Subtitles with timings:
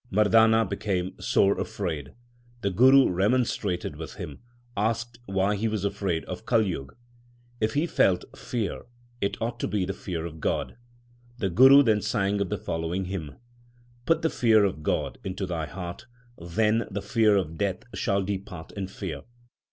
[0.11, 2.15] Mardana became sore afraid.
[2.61, 4.39] The Guru remonstrated with him;
[4.75, 6.95] asked why he was afraid of Kaljug;
[7.59, 8.85] if he felt fear
[9.21, 10.75] it ought to be the fear of God.
[11.37, 13.35] The Guru then sang the following hymn:
[14.07, 16.07] Put the fear of God 2 into thy heart;
[16.39, 19.21] then the fear of Death shall depart in fear.